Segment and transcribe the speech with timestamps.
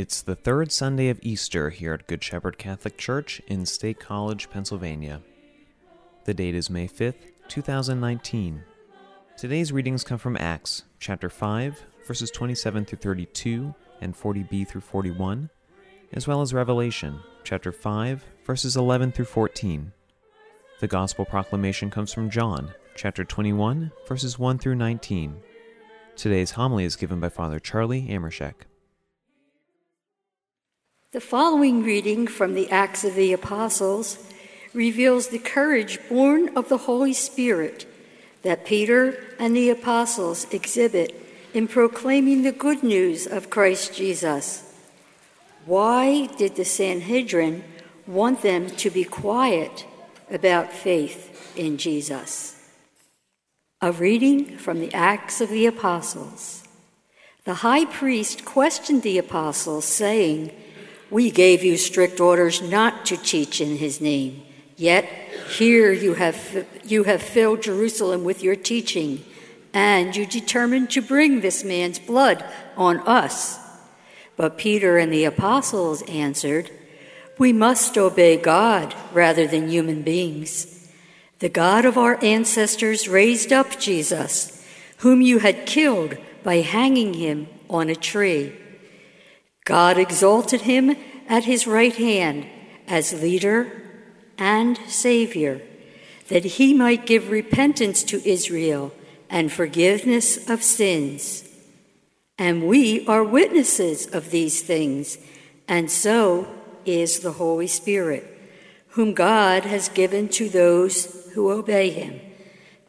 [0.00, 4.48] It's the third Sunday of Easter here at Good Shepherd Catholic Church in State College,
[4.48, 5.22] Pennsylvania.
[6.24, 8.62] The date is May 5th, 2019.
[9.36, 15.50] Today's readings come from Acts chapter 5, verses 27 through 32 and 40b through 41,
[16.12, 19.90] as well as Revelation chapter 5, verses 11 through 14.
[20.78, 25.40] The Gospel proclamation comes from John chapter 21, verses 1 through 19.
[26.14, 28.54] Today's homily is given by Father Charlie Amershek.
[31.12, 34.18] The following reading from the Acts of the Apostles
[34.74, 37.86] reveals the courage born of the Holy Spirit
[38.42, 41.14] that Peter and the apostles exhibit
[41.54, 44.70] in proclaiming the good news of Christ Jesus.
[45.64, 47.64] Why did the Sanhedrin
[48.06, 49.86] want them to be quiet
[50.30, 52.68] about faith in Jesus?
[53.80, 56.64] A reading from the Acts of the Apostles.
[57.44, 60.50] The high priest questioned the apostles, saying,
[61.10, 64.42] we gave you strict orders not to teach in his name.
[64.76, 65.04] Yet
[65.48, 69.24] here you have, you have filled Jerusalem with your teaching,
[69.72, 72.44] and you determined to bring this man's blood
[72.76, 73.58] on us.
[74.36, 76.70] But Peter and the apostles answered,
[77.38, 80.88] We must obey God rather than human beings.
[81.40, 84.64] The God of our ancestors raised up Jesus,
[84.98, 88.52] whom you had killed by hanging him on a tree.
[89.68, 90.96] God exalted him
[91.28, 92.46] at his right hand
[92.86, 93.70] as leader
[94.38, 95.60] and Savior,
[96.28, 98.94] that he might give repentance to Israel
[99.28, 101.46] and forgiveness of sins.
[102.38, 105.18] And we are witnesses of these things,
[105.68, 106.48] and so
[106.86, 108.24] is the Holy Spirit,
[108.92, 112.20] whom God has given to those who obey him.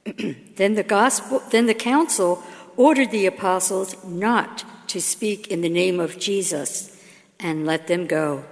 [0.56, 2.42] then the gospel then the council
[2.78, 6.96] ordered the apostles not to speak in the name of Jesus
[7.40, 8.44] and let them go.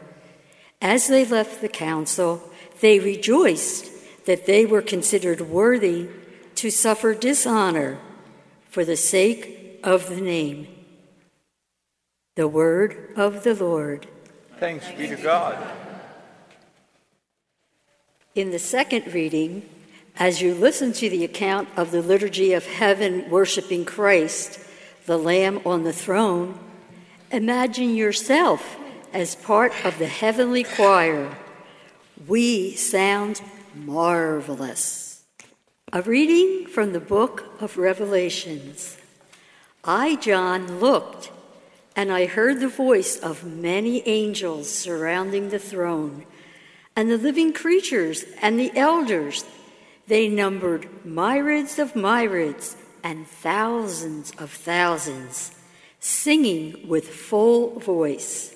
[0.81, 2.41] As they left the council,
[2.79, 3.91] they rejoiced
[4.25, 6.09] that they were considered worthy
[6.56, 8.00] to suffer dishonor
[8.69, 10.67] for the sake of the name.
[12.35, 14.07] The word of the Lord.
[14.59, 15.57] Thanks be to God.
[18.35, 19.67] In the second reading,
[20.16, 24.59] as you listen to the account of the liturgy of heaven worshiping Christ,
[25.07, 26.59] the Lamb on the throne,
[27.31, 28.78] imagine yourself
[29.13, 31.34] as part of the heavenly choir.
[32.28, 33.41] We sound
[33.73, 35.23] marvelous.
[35.94, 38.97] A reading from the book of Revelations.
[39.81, 41.31] I, John, looked,
[41.95, 46.25] and I heard the voice of many angels surrounding the throne,
[46.97, 49.45] and the living creatures and the elders.
[50.07, 52.75] They numbered myriads of myriads
[53.07, 55.51] and thousands of thousands,
[56.01, 58.53] singing with full voice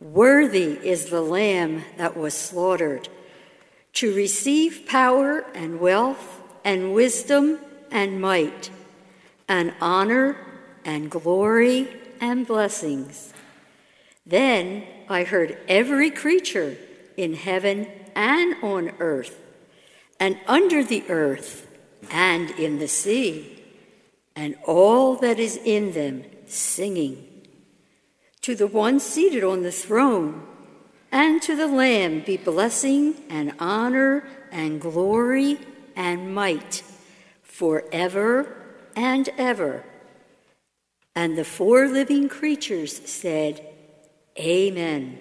[0.00, 3.08] Worthy is the Lamb that was slaughtered
[3.92, 7.60] to receive power and wealth and wisdom
[7.92, 8.70] and might
[9.46, 10.36] and honor
[10.84, 11.86] and glory
[12.20, 13.32] and blessings.
[14.26, 16.76] Then I heard every creature
[17.16, 19.38] in heaven and on earth
[20.18, 21.68] and under the earth
[22.10, 23.58] and in the sea
[24.40, 27.26] and all that is in them singing.
[28.40, 30.46] To the one seated on the throne
[31.12, 35.58] and to the Lamb be blessing and honor and glory
[35.94, 36.82] and might
[37.42, 38.56] forever
[38.96, 39.84] and ever.
[41.14, 43.60] And the four living creatures said,
[44.38, 45.18] Amen.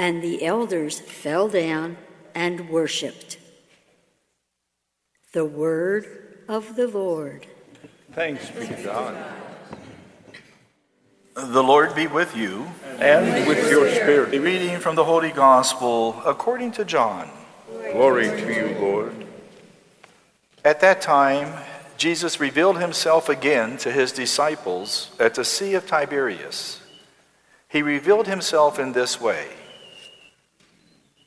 [0.00, 1.96] And the elders fell down
[2.34, 3.38] and worshiped.
[5.32, 7.46] The word of the Lord.
[8.14, 9.16] Thanks be to God.
[11.34, 12.68] The Lord be with you.
[13.00, 14.32] And with your spirit.
[14.32, 17.28] A reading from the Holy Gospel according to John.
[17.90, 19.26] Glory to you, Lord.
[20.64, 21.60] At that time,
[21.96, 26.80] Jesus revealed himself again to his disciples at the Sea of Tiberias.
[27.68, 29.48] He revealed himself in this way.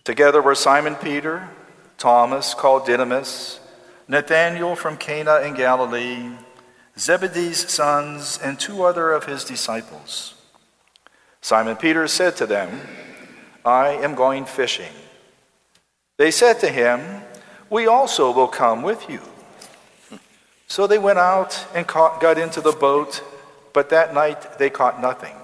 [0.06, 1.50] Together were Simon Peter,
[1.98, 3.60] Thomas called Didymus,
[4.08, 6.30] Nathanael from Cana in Galilee,
[6.98, 10.34] Zebedee's sons, and two other of his disciples.
[11.42, 12.82] Simon Peter said to them,
[13.64, 14.92] I am going fishing.
[16.18, 17.22] They said to him,
[17.70, 19.22] We also will come with you.
[20.68, 23.24] So they went out and caught, got into the boat,
[23.74, 25.36] but that night they caught nothing.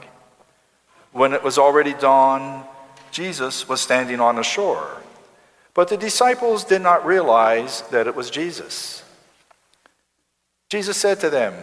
[1.11, 2.65] When it was already dawn,
[3.11, 5.03] Jesus was standing on the shore,
[5.75, 9.03] but the disciples did not realize that it was Jesus.
[10.73, 11.53] Jesus said to them,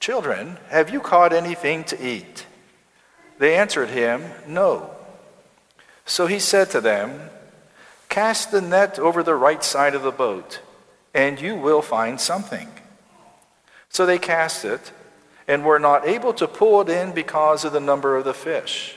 [0.00, 2.46] Children, have you caught anything to eat?
[3.38, 4.88] They answered him, No.
[6.06, 7.28] So he said to them,
[8.08, 10.60] Cast the net over the right side of the boat,
[11.12, 12.68] and you will find something.
[13.90, 14.92] So they cast it,
[15.46, 18.96] and were not able to pull it in because of the number of the fish.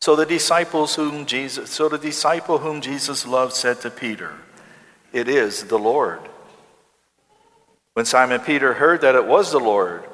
[0.00, 4.32] So the disciples whom Jesus, so the disciple whom Jesus loved said to Peter,
[5.12, 6.31] It is the Lord.
[7.94, 10.04] When Simon Peter heard that it was the Lord,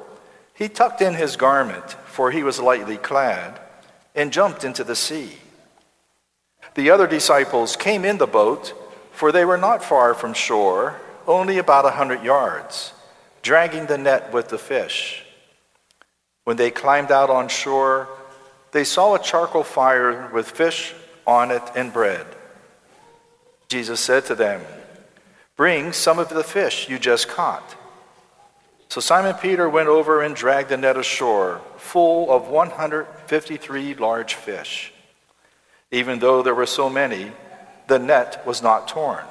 [0.53, 3.59] he tucked in his garment, for he was lightly clad,
[4.13, 5.37] and jumped into the sea.
[6.75, 8.73] The other disciples came in the boat,
[9.11, 12.93] for they were not far from shore, only about a hundred yards,
[13.41, 15.23] dragging the net with the fish.
[16.43, 18.09] When they climbed out on shore,
[18.71, 20.93] they saw a charcoal fire with fish
[21.25, 22.25] on it and bread.
[23.69, 24.61] Jesus said to them,
[25.59, 27.75] Bring some of the fish you just caught.
[28.87, 34.93] So Simon Peter went over and dragged the net ashore, full of 153 large fish.
[35.91, 37.33] Even though there were so many,
[37.87, 39.25] the net was not torn.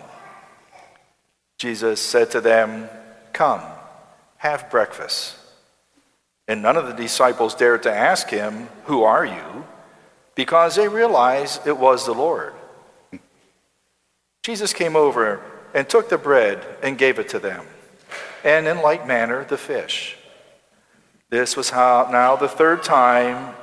[1.57, 2.91] Jesus said to them,
[3.33, 3.63] Come,
[4.37, 5.35] have breakfast.
[6.47, 9.65] And none of the disciples dared to ask him, Who are you?
[10.35, 12.53] because they realized it was the Lord.
[14.45, 15.43] Jesus came over
[15.79, 17.65] and took the bread and gave it to them,
[18.43, 20.17] and in like manner the fish.
[21.31, 23.55] This was how now the third time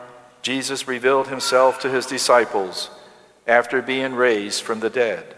[0.42, 2.90] Jesus revealed himself to his disciples
[3.46, 5.36] after being raised from the dead.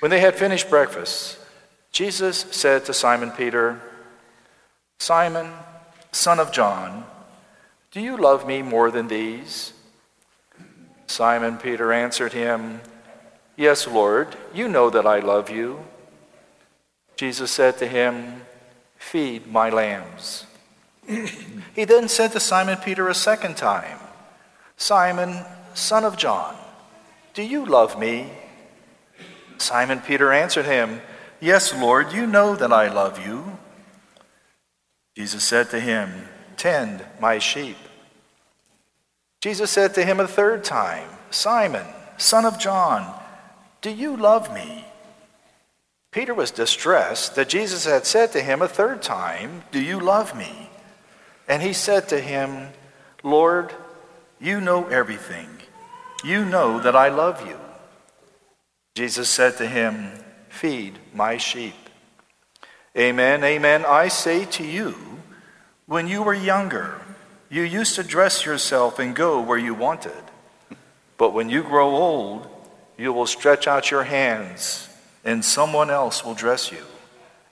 [0.00, 1.38] When they had finished breakfast,
[1.90, 3.80] Jesus said to Simon Peter,
[4.98, 5.50] Simon,
[6.12, 7.06] son of John,
[7.90, 9.72] do you love me more than these?
[11.06, 12.82] Simon Peter answered him,
[13.56, 15.80] Yes, Lord, you know that I love you.
[17.16, 18.42] Jesus said to him,
[18.98, 20.44] Feed my lambs.
[21.74, 23.98] he then said to Simon Peter a second time,
[24.76, 26.54] Simon, son of John,
[27.32, 28.30] do you love me?
[29.58, 31.00] Simon Peter answered him,
[31.40, 33.58] Yes, Lord, you know that I love you.
[35.16, 37.76] Jesus said to him, Tend my sheep.
[39.40, 41.86] Jesus said to him a third time, Simon,
[42.18, 43.14] son of John,
[43.80, 44.84] do you love me?
[46.12, 50.36] Peter was distressed that Jesus had said to him a third time, Do you love
[50.36, 50.70] me?
[51.48, 52.68] And he said to him,
[53.22, 53.72] Lord,
[54.40, 55.48] you know everything.
[56.24, 57.58] You know that I love you.
[58.94, 60.10] Jesus said to him,
[60.48, 61.74] Feed my sheep.
[62.96, 63.84] Amen, amen.
[63.86, 64.94] I say to you,
[65.84, 66.98] when you were younger,
[67.50, 70.24] you used to dress yourself and go where you wanted.
[71.18, 72.48] But when you grow old,
[72.98, 74.88] you will stretch out your hands,
[75.24, 76.84] and someone else will dress you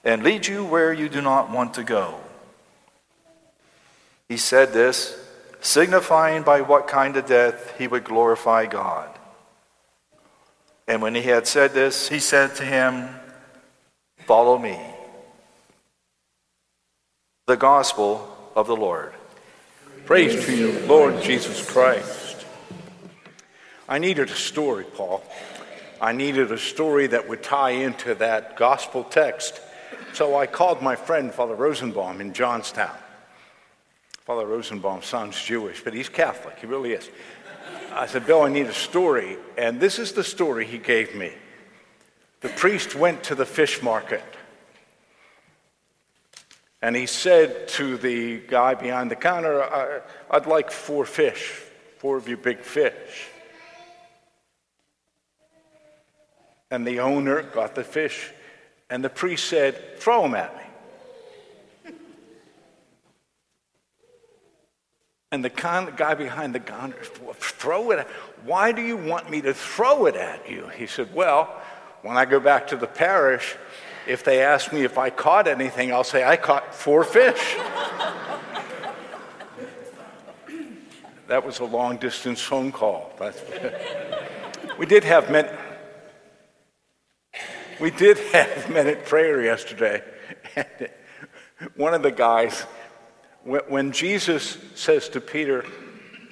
[0.03, 2.19] and lead you where you do not want to go.
[4.29, 5.17] He said this,
[5.61, 9.09] signifying by what kind of death he would glorify God.
[10.87, 13.09] And when he had said this, he said to him,
[14.25, 14.79] Follow me.
[17.47, 19.13] The Gospel of the Lord.
[20.05, 22.24] Praise to you, Lord Jesus Christ.
[23.87, 25.23] I needed a story, Paul.
[26.01, 29.61] I needed a story that would tie into that gospel text.
[30.13, 32.95] So I called my friend, Father Rosenbaum, in Johnstown.
[34.25, 36.57] Father Rosenbaum sounds Jewish, but he's Catholic.
[36.59, 37.09] He really is.
[37.91, 39.37] I said, Bill, I need a story.
[39.57, 41.31] And this is the story he gave me.
[42.41, 44.23] The priest went to the fish market.
[46.81, 51.61] And he said to the guy behind the counter, I'd like four fish,
[51.99, 53.29] four of you big fish.
[56.71, 58.31] And the owner got the fish,
[58.89, 60.61] and the priest said, Throw them at me.
[65.31, 67.99] And the guy behind the counter, throw it.
[67.99, 68.07] At,
[68.45, 70.67] Why do you want me to throw it at you?
[70.69, 71.61] He said, Well,
[72.03, 73.55] when I go back to the parish,
[74.07, 77.55] if they ask me if I caught anything, I'll say I caught four fish.
[81.27, 83.11] that was a long distance phone call.
[84.77, 85.29] we did have.
[87.79, 90.01] We did have minute prayer yesterday.
[90.55, 90.89] And
[91.75, 92.65] one of the guys
[93.43, 95.65] when Jesus says to Peter,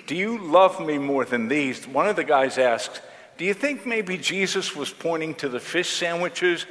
[0.07, 1.87] Do you love me more than these?
[1.87, 3.01] One of the guys asks,
[3.37, 6.65] Do you think maybe Jesus was pointing to the fish sandwiches?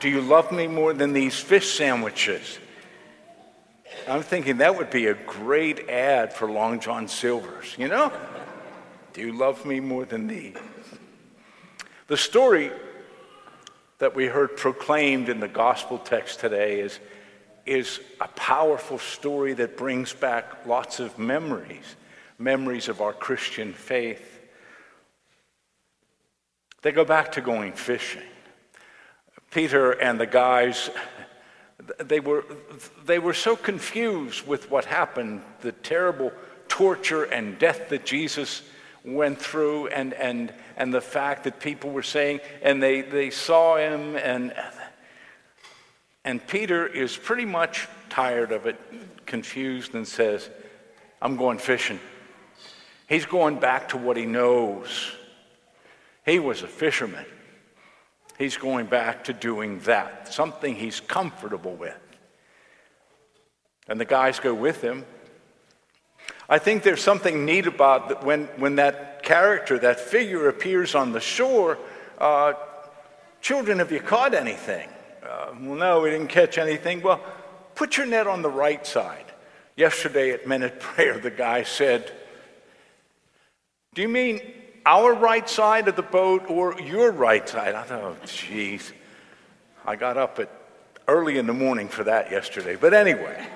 [0.00, 2.58] Do you love me more than these fish sandwiches?
[4.08, 8.12] I'm thinking that would be a great ad for Long John Silver's, you know?
[9.14, 10.56] Do you love me more than these?
[12.08, 12.70] The story
[13.98, 17.00] that we heard proclaimed in the gospel text today is
[17.66, 21.96] is a powerful story that brings back lots of memories,
[22.38, 24.40] memories of our Christian faith.
[26.82, 28.22] They go back to going fishing.
[29.50, 30.90] Peter and the guys,
[31.98, 32.44] they were,
[33.04, 36.30] they were so confused with what happened, the terrible
[36.68, 38.62] torture and death that Jesus
[39.06, 43.76] went through, and, and, and the fact that people were saying, and they, they saw
[43.76, 44.52] him, and,
[46.24, 48.78] and Peter is pretty much tired of it,
[49.26, 50.50] confused, and says,
[51.22, 52.00] I'm going fishing.
[53.08, 55.12] He's going back to what he knows.
[56.24, 57.24] He was a fisherman.
[58.38, 61.96] He's going back to doing that, something he's comfortable with.
[63.88, 65.04] And the guys go with him.
[66.48, 71.12] I think there's something neat about that when, when that character, that figure appears on
[71.12, 71.78] the shore.
[72.18, 72.54] Uh,
[73.46, 74.88] Children, have you caught anything?
[75.22, 77.00] Uh, well, no, we didn't catch anything.
[77.00, 77.20] Well,
[77.76, 79.24] put your net on the right side.
[79.76, 82.12] Yesterday at Minute Prayer, the guy said,
[83.94, 84.40] Do you mean
[84.84, 87.76] our right side of the boat or your right side?
[87.76, 88.90] I thought, oh, jeez.
[89.84, 90.50] I got up at
[91.06, 92.74] early in the morning for that yesterday.
[92.74, 93.46] But anyway.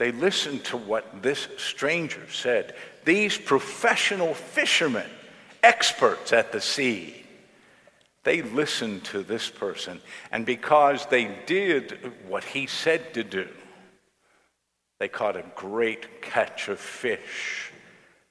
[0.00, 2.74] They listened to what this stranger said.
[3.04, 5.10] These professional fishermen,
[5.62, 7.26] experts at the sea,
[8.24, 10.00] they listened to this person.
[10.32, 13.46] And because they did what he said to do,
[15.00, 17.70] they caught a great catch of fish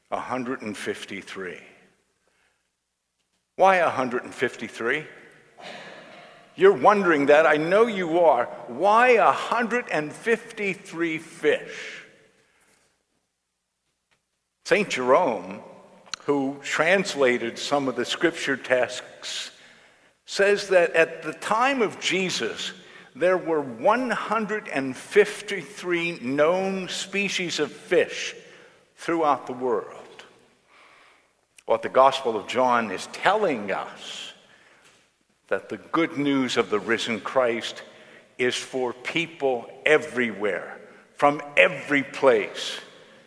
[0.07, 1.57] 153.
[3.57, 5.05] Why 153?
[6.59, 7.45] You're wondering that.
[7.45, 8.47] I know you are.
[8.67, 12.03] Why 153 fish?
[14.65, 14.89] St.
[14.89, 15.61] Jerome,
[16.23, 19.51] who translated some of the scripture texts,
[20.25, 22.73] says that at the time of Jesus,
[23.15, 28.35] there were 153 known species of fish
[28.97, 29.95] throughout the world.
[31.65, 34.28] What the Gospel of John is telling us
[35.50, 37.84] that the good news of the risen Christ
[38.38, 40.79] is for people everywhere,
[41.15, 42.79] from every place,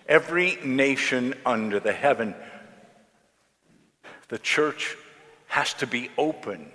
[0.08, 2.34] every nation under the heaven.
[4.28, 4.96] The church
[5.48, 6.70] has to be open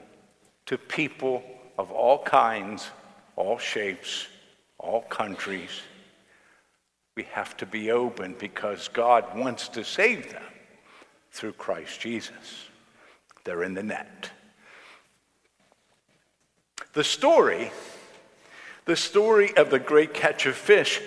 [0.68, 1.44] to people
[1.78, 2.88] of all kinds
[3.38, 4.28] all shapes,
[4.80, 5.70] all countries.
[7.16, 10.44] We have to be open because God wants to save them
[11.32, 12.66] through Christ Jesus.
[13.46, 14.32] They're in the net.
[16.98, 17.72] The story,
[18.86, 21.00] the story of the great catch of fish,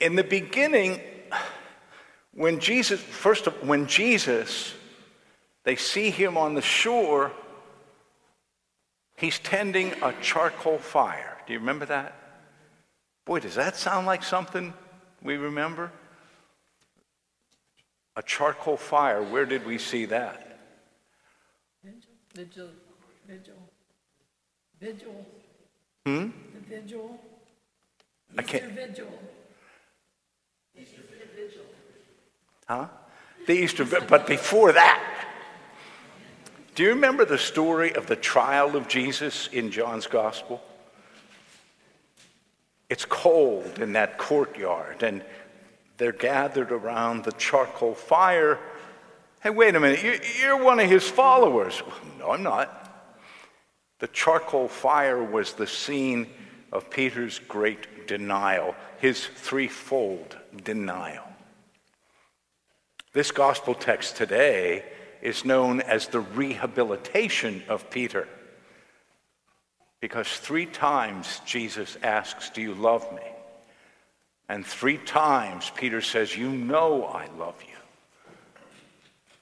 [0.00, 1.00] in the beginning,
[2.34, 4.74] when Jesus, first of when Jesus,
[5.64, 7.32] they see him on the shore,
[9.16, 11.38] he's tending a charcoal fire.
[11.46, 12.14] Do you remember that?
[13.24, 14.74] Boy, does that sound like something
[15.22, 15.90] we remember?
[18.14, 20.58] A charcoal fire, where did we see that?
[21.82, 22.02] Vigil,
[22.34, 22.68] vigil,
[23.26, 23.70] vigil.
[26.06, 26.28] Hmm?
[26.54, 27.18] The vigil.
[28.36, 28.64] I can't.
[28.64, 29.08] Easter vigil.
[32.68, 32.86] Huh?
[33.46, 35.02] The Easter, but before that,
[36.74, 40.62] do you remember the story of the trial of Jesus in John's Gospel?
[42.90, 45.24] It's cold in that courtyard, and
[45.96, 48.58] they're gathered around the charcoal fire.
[49.42, 51.82] Hey, wait a minute, you're one of his followers.
[52.18, 52.87] No, I'm not.
[53.98, 56.28] The charcoal fire was the scene
[56.72, 61.24] of Peter's great denial, his threefold denial.
[63.12, 64.84] This gospel text today
[65.22, 68.28] is known as the rehabilitation of Peter.
[70.00, 73.22] Because three times Jesus asks, Do you love me?
[74.48, 77.74] And three times Peter says, You know I love you.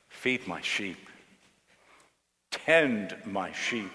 [0.09, 1.09] Feed my sheep,
[2.51, 3.93] tend my sheep.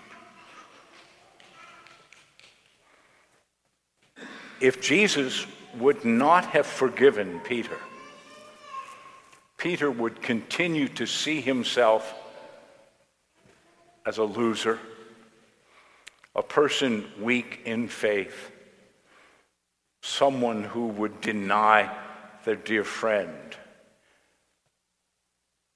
[4.62, 5.48] If Jesus
[5.80, 7.78] would not have forgiven Peter,
[9.58, 12.14] Peter would continue to see himself
[14.06, 14.80] as a loser
[16.36, 18.52] a person weak in faith,
[20.02, 21.94] someone who would deny
[22.46, 23.56] their dear friend.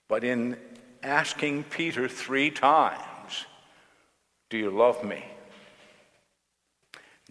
[0.08, 0.58] But in
[1.04, 3.46] asking Peter three times,
[4.50, 5.26] Do you love me?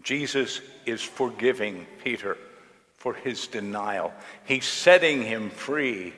[0.03, 2.37] Jesus is forgiving Peter
[2.97, 4.13] for his denial.
[4.45, 6.15] He's setting him free.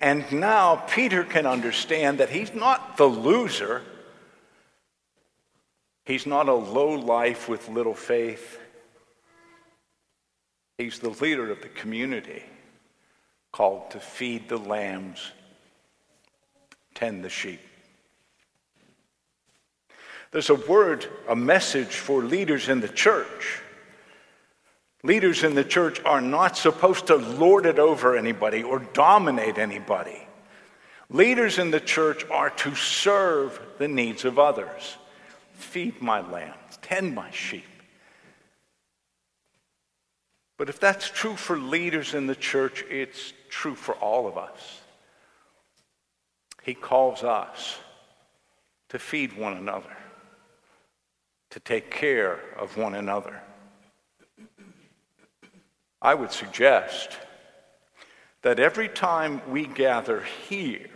[0.00, 3.82] And now Peter can understand that he's not the loser
[6.10, 8.58] He's not a low life with little faith.
[10.76, 12.42] He's the leader of the community
[13.52, 15.30] called to feed the lambs,
[16.94, 17.60] tend the sheep.
[20.32, 23.60] There's a word, a message for leaders in the church.
[25.02, 30.26] Leaders in the church are not supposed to lord it over anybody or dominate anybody.
[31.08, 34.96] Leaders in the church are to serve the needs of others.
[35.54, 37.64] Feed my lambs, tend my sheep.
[40.56, 44.82] But if that's true for leaders in the church, it's true for all of us.
[46.62, 47.78] He calls us
[48.90, 49.96] to feed one another,
[51.50, 53.42] to take care of one another.
[56.00, 57.18] I would suggest
[58.42, 60.88] that every time we gather here,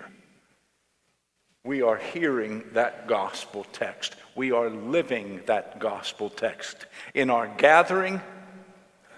[1.65, 4.17] we are hearing that gospel text.
[4.35, 6.87] We are living that gospel text.
[7.15, 8.21] In our gathering,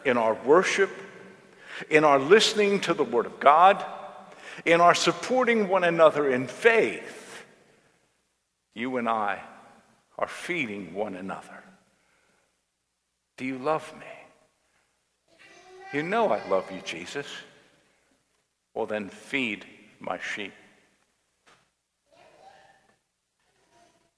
[0.05, 0.91] in our worship,
[1.91, 3.85] in our listening to the Word of God,
[4.65, 7.45] in our supporting one another in faith,
[8.75, 9.43] you and I
[10.19, 11.63] are feeding one another.
[13.37, 14.07] Do you love me?
[15.93, 17.27] You know I love you, Jesus.
[18.75, 19.65] Well, then feed
[20.01, 20.53] my sheep.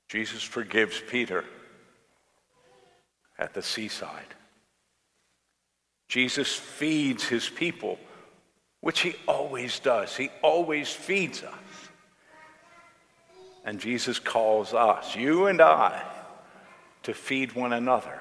[0.09, 1.45] Jesus forgives Peter
[3.39, 4.35] at the seaside.
[6.09, 7.99] Jesus feeds his people,
[8.81, 10.17] which he always does.
[10.17, 11.55] He always feeds us.
[13.69, 16.03] And Jesus calls us, you and I,
[17.03, 18.19] to feed one another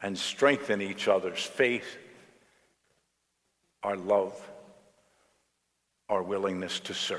[0.00, 1.96] and strengthen each other's faith,
[3.82, 4.40] our love,
[6.08, 7.18] our willingness to serve.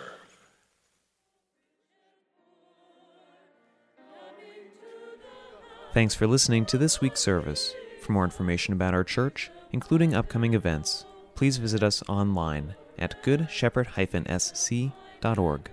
[5.93, 7.75] Thanks for listening to this week's service.
[8.01, 15.71] For more information about our church, including upcoming events, please visit us online at goodshepherd-sc.org.